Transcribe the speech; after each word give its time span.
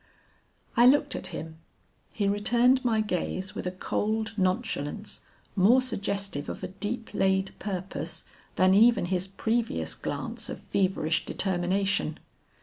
"I 0.75 0.87
looked 0.87 1.15
at 1.15 1.27
him; 1.27 1.59
he 2.11 2.27
returned 2.27 2.83
my 2.83 3.01
gaze 3.01 3.53
with 3.53 3.67
a 3.67 3.71
cold 3.71 4.33
nonchalence 4.35 5.21
more 5.55 5.79
suggestive 5.79 6.49
of 6.49 6.63
a 6.63 6.69
deep 6.69 7.13
laid 7.13 7.51
purpose, 7.59 8.25
than 8.55 8.73
even 8.73 9.05
his 9.13 9.27
previous 9.27 9.93
glance 9.93 10.49
of 10.49 10.59
feverish 10.59 11.23
determination. 11.27 12.17